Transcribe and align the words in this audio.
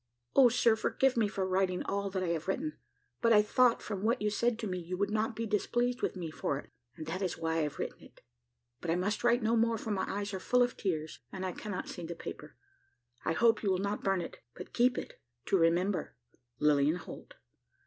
"O 0.35 0.49
sir! 0.49 0.75
forgive 0.75 1.15
me 1.15 1.27
for 1.27 1.47
writing 1.47 1.83
all 1.83 2.09
that 2.09 2.23
I 2.23 2.29
have 2.29 2.47
written; 2.47 2.79
but 3.21 3.31
I 3.31 3.43
thought 3.43 3.83
from 3.83 4.01
what 4.01 4.19
you 4.19 4.31
said 4.31 4.57
to 4.57 4.67
me 4.67 4.79
you 4.79 4.97
would 4.97 5.11
not 5.11 5.35
be 5.35 5.45
displeased 5.45 6.01
with 6.01 6.15
me 6.15 6.31
for 6.31 6.57
it, 6.57 6.71
and 6.95 7.05
that 7.05 7.21
is 7.21 7.37
why 7.37 7.57
I 7.57 7.61
have 7.61 7.77
written 7.77 8.01
it. 8.05 8.21
But 8.79 8.89
I 8.89 8.95
must 8.95 9.23
write 9.23 9.43
no 9.43 9.55
more, 9.55 9.77
for 9.77 9.91
my 9.91 10.05
eyes 10.11 10.33
are 10.33 10.39
full 10.39 10.63
of 10.63 10.75
tears, 10.75 11.19
and 11.31 11.45
I 11.45 11.51
cannot 11.51 11.87
see 11.87 12.03
the 12.03 12.15
paper. 12.15 12.55
I 13.25 13.33
hope 13.33 13.61
you 13.61 13.69
will 13.69 13.77
not 13.77 14.03
burn 14.03 14.21
it, 14.21 14.39
but 14.55 14.73
keep 14.73 14.97
it, 14.97 15.21
to 15.45 15.55
remember 15.59 16.15
"Lilian 16.57 16.95
Holt." 16.95 17.35